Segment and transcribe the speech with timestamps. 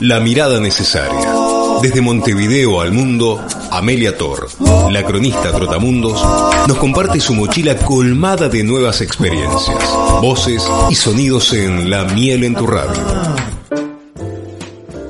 [0.00, 1.32] La mirada necesaria.
[1.80, 4.46] Desde Montevideo al mundo, Amelia Tor,
[4.92, 6.22] la cronista Trotamundos,
[6.68, 12.54] nos comparte su mochila colmada de nuevas experiencias, voces y sonidos en La miel en
[12.54, 13.02] tu radio.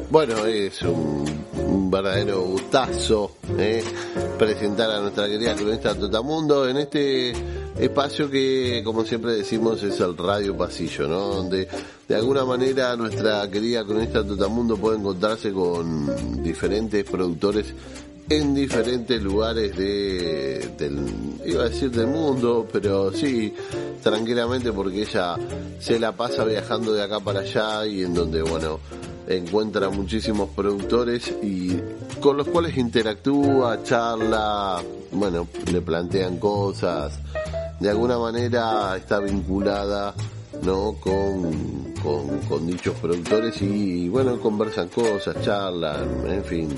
[0.09, 1.25] Bueno, es un,
[1.67, 3.83] un verdadero gustazo ¿eh?
[4.39, 7.33] presentar a nuestra querida cronista Trotamundo en este
[7.79, 11.21] espacio que, como siempre decimos, es el Radio Pasillo, ¿no?
[11.29, 11.69] Donde
[12.09, 17.67] de alguna manera nuestra querida cronista Totamundo puede encontrarse con diferentes productores
[18.29, 21.07] en diferentes lugares de, del,
[21.45, 23.55] iba a decir del mundo, pero sí,
[24.03, 25.37] tranquilamente porque ella
[25.79, 28.81] se la pasa viajando de acá para allá y en donde, bueno,
[29.29, 31.77] encuentra muchísimos productores y
[32.21, 37.21] con los cuales interactúa, charla, bueno, le plantean cosas,
[37.81, 40.15] de alguna manera está vinculada
[40.63, 46.77] no con, con, con dichos productores y bueno conversan cosas charlan en fin.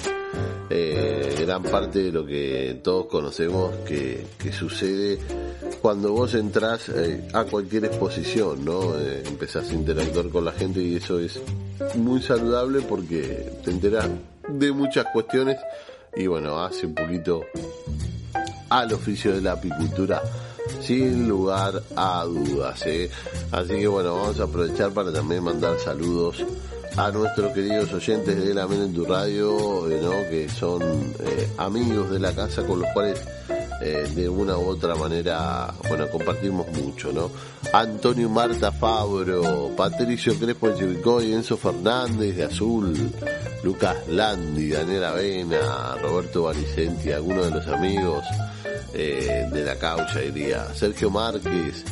[0.70, 5.18] Eh, gran parte de lo que todos conocemos que, que sucede
[5.80, 8.94] cuando vos entras eh, a cualquier exposición, ¿no?
[8.98, 11.40] Eh, empezás a interactuar con la gente y eso es
[11.94, 14.08] muy saludable porque te enterás
[14.46, 15.56] de muchas cuestiones
[16.14, 17.44] y bueno, hace un poquito
[18.68, 20.20] al oficio de la apicultura
[20.80, 22.82] sin lugar a dudas.
[22.86, 23.10] ¿eh?
[23.52, 26.44] Así que bueno, vamos a aprovechar para también mandar saludos
[26.96, 30.10] a nuestros queridos oyentes de la Men en tu Radio, eh, ¿no?
[30.30, 30.82] que son
[31.20, 33.20] eh, amigos de la casa con los cuales
[33.80, 37.30] eh, de una u otra manera, bueno, compartimos mucho, ¿no?
[37.72, 43.12] Antonio Marta Fabro, Patricio Crespo de Enzo Fernández de Azul,
[43.62, 48.24] Lucas Landi, Daniel Avena, Roberto Valicenti, algunos de los amigos
[48.94, 51.84] eh, de la causa, diría, Sergio Márquez,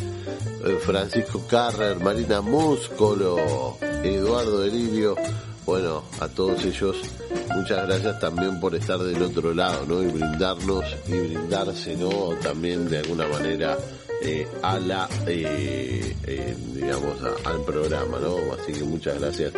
[0.65, 5.15] eh, Francisco Carrer, Marina Múscolo, Eduardo Delirio,
[5.66, 6.97] bueno, a todos ellos
[7.54, 10.03] muchas gracias también por estar del otro lado, ¿no?
[10.03, 12.37] Y brindarnos y brindarse, ¿no?
[12.41, 13.77] También de alguna manera
[14.22, 18.37] eh, a la, eh, eh, digamos, al programa, ¿no?
[18.54, 19.53] Así que muchas gracias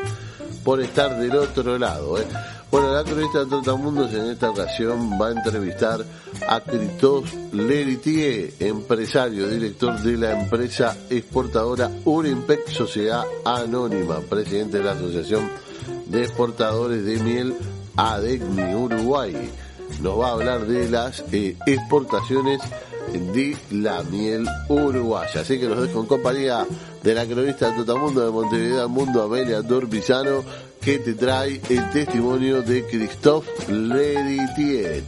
[0.64, 2.26] por estar del otro lado, ¿eh?
[2.70, 6.04] Bueno, la cronista de Trotamundos en esta ocasión va a entrevistar
[6.46, 14.92] a Christophe Leritier, empresario, director de la empresa exportadora Urimpec Sociedad Anónima, presidente de la
[14.92, 15.48] Asociación
[16.06, 17.54] de Exportadores de Miel
[17.97, 19.34] ADECMI Uruguay.
[20.00, 22.60] Nos va a hablar de las eh, exportaciones
[23.12, 25.41] de la miel uruguaya.
[25.41, 26.66] Así que los dejo en compañía
[27.03, 30.44] de la cronista de Totamundo de Montevideo Mundo, Amelia Dorbizano,
[30.81, 35.05] que te trae el testimonio de Christophe Leritiet.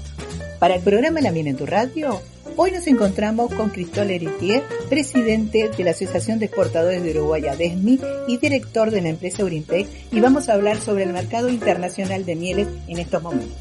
[0.58, 2.20] Para el programa La Miel en tu Radio,
[2.56, 8.00] hoy nos encontramos con Cristóbal Heritier, presidente de la Asociación de Exportadores de Uruguay ADESMI
[8.28, 12.36] y director de la empresa Urimpec y vamos a hablar sobre el mercado internacional de
[12.36, 13.56] mieles en estos momentos.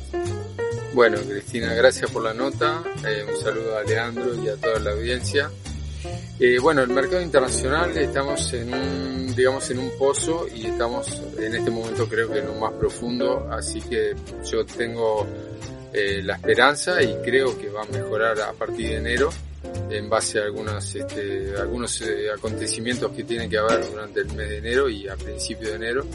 [0.94, 2.83] Bueno, Cristina, gracias por la nota.
[3.07, 5.50] Eh, un saludo a Leandro y a toda la audiencia.
[6.39, 11.56] Eh, bueno, el mercado internacional estamos en un, digamos, en un pozo y estamos en
[11.56, 14.16] este momento creo que en lo más profundo, así que
[14.50, 15.27] yo tengo
[15.94, 19.29] eh, la esperanza y creo que va a mejorar a partir de enero
[19.89, 24.50] en base a algunas, este, algunos eh, acontecimientos que tienen que haber durante el mes
[24.50, 26.05] de enero y a principio de enero,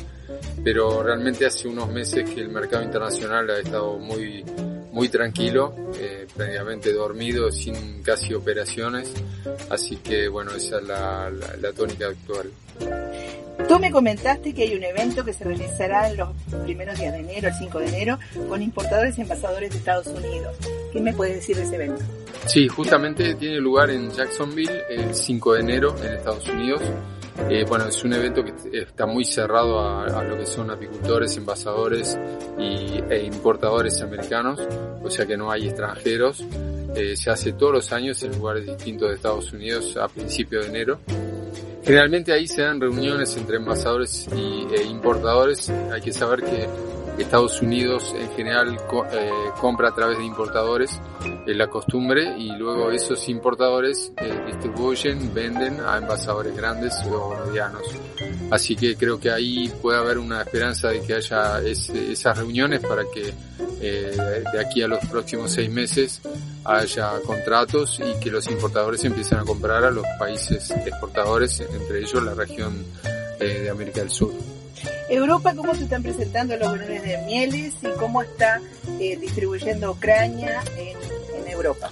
[0.62, 4.44] pero realmente hace unos meses que el mercado internacional ha estado muy,
[4.92, 9.12] muy tranquilo, eh, prácticamente dormido, sin casi operaciones,
[9.70, 12.50] así que bueno, esa es la, la, la tónica actual.
[13.74, 16.28] Tú me comentaste que hay un evento que se realizará en los
[16.62, 18.18] primeros días de enero, el 5 de enero,
[18.48, 20.56] con importadores y envasadores de Estados Unidos.
[20.92, 22.00] ¿Qué me puedes decir de ese evento?
[22.46, 26.82] Sí, justamente tiene lugar en Jacksonville el 5 de enero en Estados Unidos.
[27.50, 32.16] Eh, bueno, es un evento que está muy cerrado a, lo que son apicultores, envasadores
[32.56, 34.60] y, e importadores americanos,
[35.02, 36.44] o sea que no hay extranjeros.
[36.94, 40.70] Eh, se hace todos los años en lugares distintos de Estados Unidos a principios de
[40.70, 41.00] enero.
[41.84, 45.68] Generalmente ahí se dan reuniones entre envasadores y, e importadores.
[45.92, 46.66] Hay que saber que
[47.18, 48.76] Estados Unidos en general
[49.12, 49.30] eh,
[49.60, 51.00] compra a través de importadores,
[51.46, 57.82] es la costumbre, y luego esos importadores eh, distribuyen, venden a envasadores grandes o medianos.
[58.50, 63.04] Así que creo que ahí puede haber una esperanza de que haya esas reuniones para
[63.12, 63.32] que
[63.80, 66.20] eh, de aquí a los próximos seis meses
[66.64, 72.22] haya contratos y que los importadores empiecen a comprar a los países exportadores, entre ellos
[72.22, 72.84] la región
[73.38, 74.53] de América del Sur.
[75.08, 78.60] Europa, ¿cómo se están presentando los balones de mieles y cómo está
[78.98, 81.88] eh, distribuyendo Ucrania en, Europa?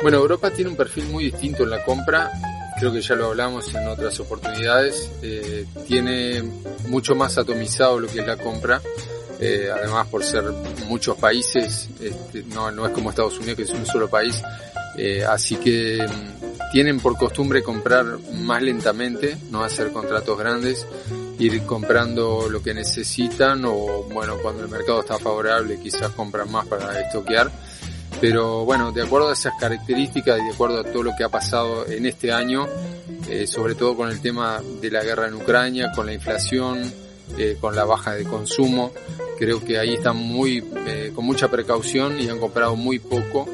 [0.00, 2.30] Bueno, Europa tiene un perfil muy distinto en la compra.
[2.78, 5.10] Creo que ya lo hablamos en otras oportunidades.
[5.22, 6.42] Eh, tiene
[6.88, 8.80] mucho más atomizado lo que es la compra.
[9.38, 10.44] Eh, además por ser
[10.86, 14.42] muchos países, este, no, no es como Estados Unidos que es un solo país,
[15.26, 18.04] así que mm, tienen por costumbre comprar
[18.34, 20.86] más lentamente, no hacer contratos grandes
[21.40, 26.66] ir comprando lo que necesitan o bueno, cuando el mercado está favorable quizás compran más
[26.66, 27.50] para estoquear.
[28.20, 31.28] Pero bueno, de acuerdo a esas características y de acuerdo a todo lo que ha
[31.30, 32.66] pasado en este año,
[33.28, 36.92] eh, sobre todo con el tema de la guerra en Ucrania, con la inflación,
[37.38, 38.92] eh, con la baja de consumo,
[39.38, 43.48] creo que ahí están muy, eh, con mucha precaución y han comprado muy poco.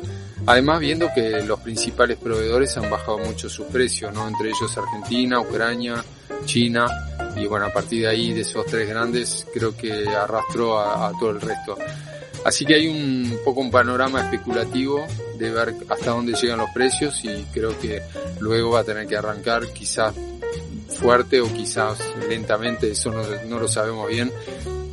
[0.47, 4.29] Además, viendo que los principales proveedores han bajado mucho sus precios, ¿no?
[4.29, 6.05] Entre ellos Argentina, Ucrania,
[6.45, 6.87] China,
[7.35, 11.31] y bueno, a partir de ahí, de esos tres grandes, creo que arrastró a, todo
[11.31, 11.77] el resto.
[12.45, 15.05] Así que hay un poco un panorama especulativo
[15.37, 18.01] de ver hasta dónde llegan los precios y creo que
[18.39, 20.15] luego va a tener que arrancar quizás
[20.89, 24.33] fuerte o quizás lentamente, eso no, no lo sabemos bien,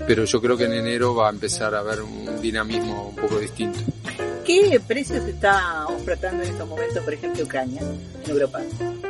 [0.07, 3.37] pero yo creo que en enero va a empezar a haber un dinamismo un poco
[3.37, 3.79] distinto.
[4.45, 7.81] ¿Qué precios está ofertando en estos momentos, por ejemplo, Ucrania
[8.23, 8.61] en Europa?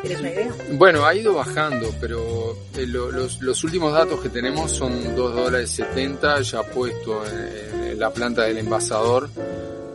[0.01, 0.55] ¿Tienes una idea?
[0.73, 6.41] Bueno, ha ido bajando, pero eh, los, últimos datos que tenemos son 2 dólares 70
[6.41, 9.29] ya puesto en, la planta del envasador.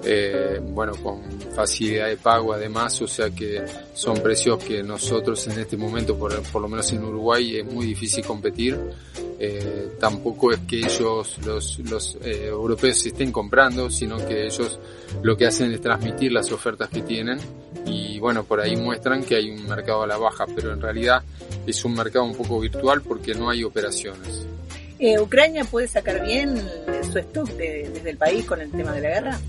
[0.04, 1.20] Eh, bueno, con
[1.54, 6.40] facilidad de pago además, o sea que son precios que nosotros en este momento, por,
[6.44, 8.78] por lo menos en Uruguay, es muy difícil competir.
[9.40, 14.80] Eh, tampoco es que ellos, los, los eh, europeos, se estén comprando, sino que ellos
[15.22, 17.38] lo que hacen es transmitir las ofertas que tienen
[17.86, 21.22] y bueno, por ahí muestran que hay un mercado a la baja, pero en realidad
[21.66, 24.44] es un mercado un poco virtual porque no hay operaciones.
[24.98, 26.60] Eh, ¿Ucrania puede sacar bien
[27.12, 29.40] su stock desde el país con el tema de la guerra?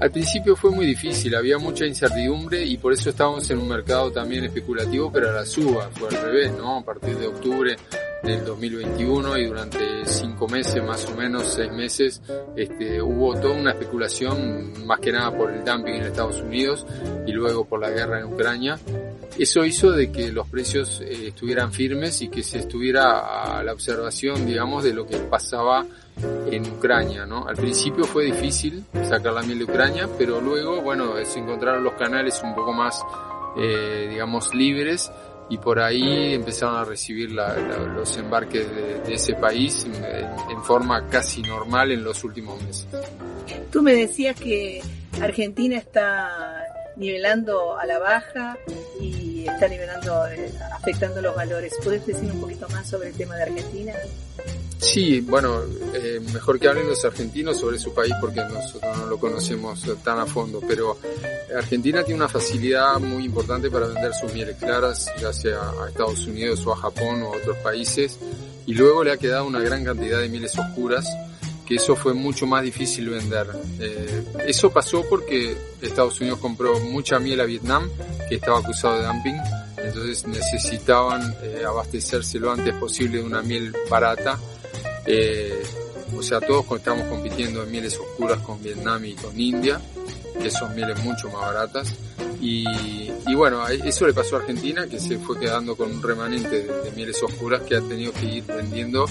[0.00, 4.10] Al principio fue muy difícil, había mucha incertidumbre y por eso estábamos en un mercado
[4.10, 6.78] también especulativo, pero a la suba, fue al revés, ¿no?
[6.78, 7.76] A partir de octubre
[8.22, 12.22] del 2021 y durante cinco meses, más o menos seis meses,
[12.56, 16.86] este, hubo toda una especulación, más que nada por el dumping en Estados Unidos
[17.26, 18.78] y luego por la guerra en Ucrania.
[19.38, 23.72] Eso hizo de que los precios eh, estuvieran firmes y que se estuviera a la
[23.72, 25.84] observación, digamos, de lo que pasaba
[26.50, 27.46] en Ucrania, ¿no?
[27.46, 31.92] Al principio fue difícil sacar la miel de Ucrania, pero luego, bueno, se encontraron los
[31.94, 33.04] canales un poco más,
[33.58, 35.10] eh, digamos, libres
[35.48, 39.86] y por ahí empezaron a recibir los embarques de, ese país
[40.50, 42.86] en, forma casi normal en los últimos meses.
[43.70, 44.82] Tú me decías que
[45.20, 46.64] Argentina está
[46.96, 48.58] nivelando a la baja
[49.00, 51.74] y está nivelando, eh, afectando los valores.
[51.84, 53.92] ¿Puedes decir un poquito más sobre el tema de Argentina?
[54.78, 55.62] Sí, bueno,
[55.94, 60.18] eh, mejor que hablen los argentinos sobre su país porque nosotros no lo conocemos tan
[60.18, 60.98] a fondo, pero
[61.56, 66.26] Argentina tiene una facilidad muy importante para vender sus mieles claras, ya sea a Estados
[66.26, 68.18] Unidos o a Japón o a otros países,
[68.66, 71.06] y luego le ha quedado una gran cantidad de mieles oscuras,
[71.66, 73.48] que eso fue mucho más difícil vender.
[73.80, 77.88] Eh, eso pasó porque Estados Unidos compró mucha miel a Vietnam,
[78.28, 79.36] que estaba acusado de dumping,
[79.78, 84.38] entonces necesitaban eh, abastecerse lo antes posible de una miel barata
[85.06, 85.62] eh,
[86.16, 89.80] o sea, todos estamos compitiendo en mieles oscuras con Vietnam y con India,
[90.40, 91.94] que son mieles mucho más baratas.
[92.40, 96.90] Y, bueno, eso le pasó a Argentina, que se fue quedando con un remanente de,
[96.92, 99.06] mieles oscuras que ha tenido que ir vendiendo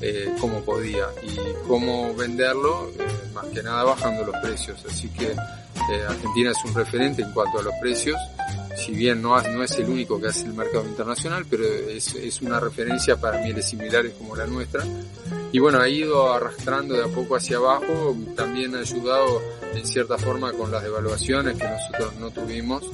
[0.00, 1.06] eh, como podía.
[1.22, 1.36] Y
[1.66, 4.84] cómo venderlo, eh, más que nada bajando los precios.
[4.88, 8.16] Así que eh, Argentina es un referente en cuanto a los precios
[8.76, 12.60] si bien no, no es el único que hace el mercado internacional, pero es, una
[12.60, 14.84] referencia para mieles similares como la nuestra.
[15.52, 19.40] Y bueno, ha ido arrastrando de a poco hacia abajo, también ha ayudado
[19.74, 22.84] en cierta forma con las devaluaciones que nosotros no tuvimos.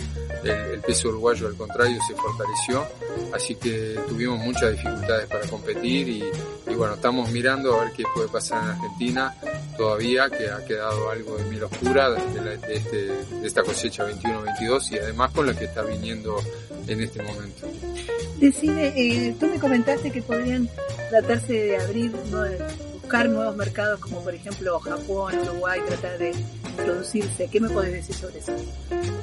[0.44, 2.84] El, peso uruguayo al contrario se fortaleció,
[3.32, 8.28] así que tuvimos muchas dificultades para competir y, bueno, estamos mirando a ver qué puede
[8.28, 9.34] pasar en Argentina
[9.76, 14.98] todavía, que ha quedado algo de miel oscura de, este, de esta cosecha 21-22 y
[14.98, 16.36] además con la que está viniendo
[16.86, 17.66] en este momento.
[18.38, 20.68] Decime, eh, tú me comentaste que podrían
[21.10, 22.12] tratarse de abrir,
[22.92, 26.34] buscar nuevos mercados como por ejemplo Japón, Uruguay, tratar de
[26.72, 27.48] introducirse.
[27.48, 28.52] ¿Qué me puedes decir sobre eso?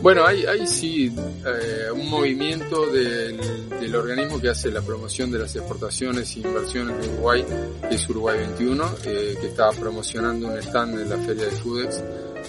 [0.02, 1.14] Bueno, hay, hay sí
[1.46, 3.38] eh, un movimiento del,
[3.70, 7.46] del, organismo que hace la promoción de las exportaciones e inversiones de Uruguay,
[7.90, 12.02] que es Uruguay 21, eh, que está promocionando un stand en la feria de Fudex.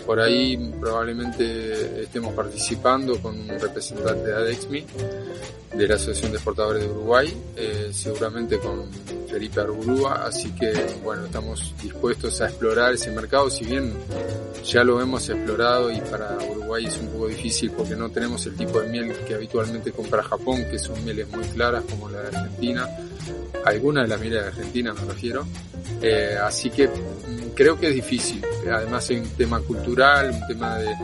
[0.06, 4.86] Por ahí probablemente estemos participando con un representante de ADEXMI,
[5.74, 8.90] de la Asociación de Exportadores de Uruguay, eh, seguramente con
[9.28, 10.72] Felipe Arburúa, así que
[11.04, 13.92] bueno, estamos dispuestos a explorar ese mercado, si bien
[14.64, 18.56] ya lo hemos explorado y para Uruguay es un poco difícil porque no tenemos el
[18.56, 22.36] tipo de miel que habitualmente compra Japón, que son mieles muy claras como la de
[22.36, 22.88] Argentina,
[23.64, 25.46] alguna de las mieles de Argentina me refiero,
[26.02, 26.88] eh, así que
[27.54, 30.94] creo que es difícil, además hay un tema cultural, un tema de,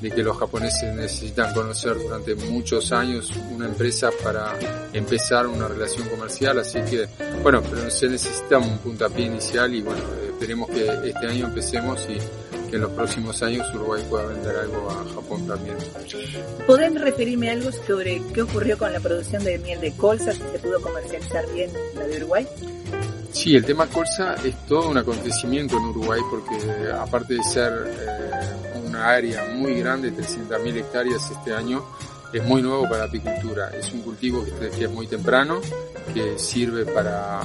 [0.00, 4.54] de que los japoneses necesitan conocer durante muchos años una empresa para
[4.92, 7.06] empezar una relación comercial, así que
[7.42, 12.18] bueno, pero se necesita un puntapié inicial y bueno, esperemos que este año empecemos y
[12.68, 15.76] que en los próximos años Uruguay pueda vender algo a Japón también.
[16.66, 20.58] ¿Pueden referirme algo sobre qué ocurrió con la producción de miel de colza, si se
[20.58, 22.46] pudo comercializar bien la de Uruguay?
[23.32, 26.56] Sí, el tema colza es todo un acontecimiento en Uruguay porque
[26.90, 31.84] aparte de ser eh, una área muy grande, 300.000 hectáreas este año,
[32.32, 33.70] es muy nuevo para la apicultura.
[33.70, 35.60] Es un cultivo que, es muy temprano,
[36.12, 37.42] que sirve para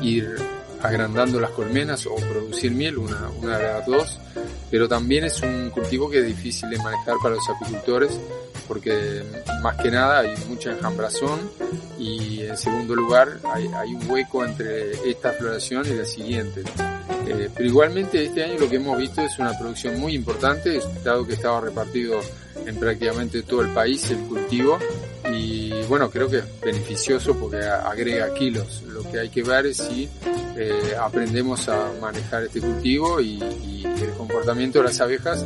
[0.00, 0.36] ir
[0.82, 4.20] agrandando las colmenas o producir miel, una, una de las dos,
[4.72, 8.18] pero también es un cultivo que es difícil de manejar para los apicultores
[8.66, 9.22] porque
[9.62, 11.40] más que nada hay mucha enjambrazón
[11.98, 16.62] y en segundo lugar hay, hay un hueco entre esta floración y la siguiente.
[17.26, 21.26] Eh, pero igualmente este año lo que hemos visto es una producción muy importante, dado
[21.26, 22.18] que estaba repartido
[22.64, 24.78] en prácticamente todo el país el cultivo
[25.30, 28.82] y bueno, creo que es beneficioso porque agrega kilos.
[28.88, 30.08] Lo que hay que ver es si
[30.56, 33.40] eh, aprendemos a manejar este cultivo y,
[33.82, 35.44] el comportamiento de las abejas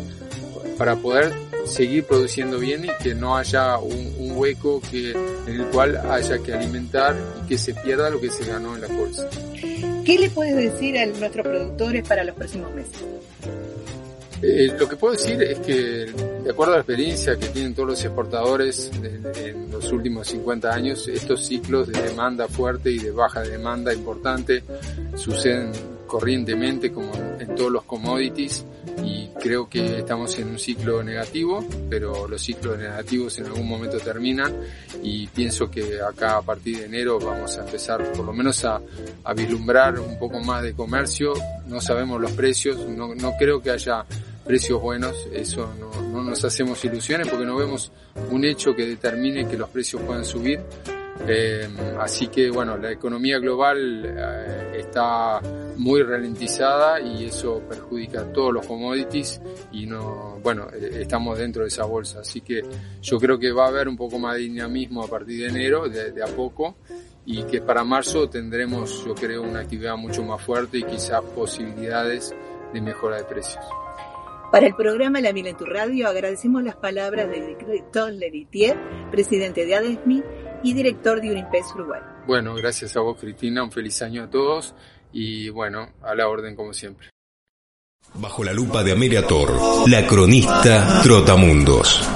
[0.79, 1.31] para poder
[1.67, 6.39] seguir produciendo bien y que no haya un, un, hueco que, en el cual haya
[6.39, 9.29] que alimentar y que se pierda lo que se ganó en la bolsa.
[10.07, 13.03] ¿Qué le puedes decir a nuestros productores para los próximos meses?
[14.43, 15.73] Eh, lo que puedo decir es que,
[16.45, 21.09] de acuerdo a la experiencia que tienen todos los exportadores en los últimos 50 años,
[21.09, 24.63] estos ciclos de demanda fuerte y de baja demanda importante
[25.17, 25.73] suceden
[26.07, 28.65] corrientemente como en todos los commodities
[29.05, 33.99] y creo que estamos en un ciclo negativo, pero los ciclos negativos en algún momento
[33.99, 34.53] terminan
[35.03, 38.81] y pienso que acá a partir de enero vamos a empezar por lo menos a,
[39.25, 41.35] a vislumbrar un poco más de comercio,
[41.67, 44.05] no sabemos los precios, no, no creo que haya
[44.47, 47.93] precios buenos, eso no, no nos hacemos ilusiones porque no vemos
[48.31, 50.61] un hecho que determine que los precios puedan subir,
[51.29, 55.41] eh, así que bueno, la economía global eh, está
[55.77, 59.41] muy ralentizada y eso perjudica todos los commodities
[59.73, 62.21] y no, bueno, eh, estamos dentro de esa bolsa.
[62.21, 62.63] Así que
[63.03, 65.89] yo creo que va a haber un poco más de dinamismo a partir de enero,
[65.89, 66.77] de, de a poco,
[67.25, 72.35] y que para marzo tendremos, yo creo, una actividad mucho más fuerte y quizás posibilidades
[72.73, 73.65] de mejora de precios.
[74.51, 78.77] Para el programa La Mila en tu Radio agradecemos las palabras de Víctor Leritier,
[79.11, 80.23] presidente de ADESMI
[80.63, 82.01] y director de Unimpes Uruguay.
[82.27, 84.75] Bueno, gracias a vos Cristina, un feliz año a todos
[85.13, 87.09] y bueno, a la orden como siempre.
[88.15, 89.53] Bajo la lupa de Amelia Tor,
[89.89, 92.16] la cronista Trotamundos.